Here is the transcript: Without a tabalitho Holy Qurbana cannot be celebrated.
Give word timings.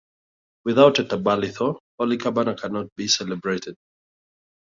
Without 0.65 0.97
a 0.97 1.03
tabalitho 1.03 1.77
Holy 1.99 2.17
Qurbana 2.17 2.59
cannot 2.59 2.87
be 2.95 3.07
celebrated. 3.07 3.75